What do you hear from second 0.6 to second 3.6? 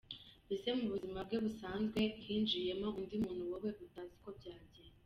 mu buzima bwe busanzwe hinjiyemo undi muntu